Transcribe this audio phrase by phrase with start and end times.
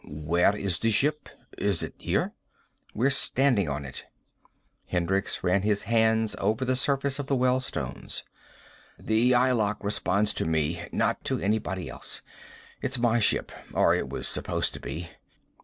[0.03, 1.29] "Where is the ship?
[1.59, 2.33] Is it here?"
[2.95, 4.07] "We're standing on it."
[4.87, 8.23] Hendricks ran his hands over the surface of the well stones.
[8.97, 12.23] "The eye lock responds to me, not to anybody else.
[12.81, 13.51] It's my ship.
[13.73, 15.11] Or it was supposed to be."